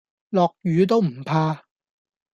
[0.29, 1.63] 落雨都唔怕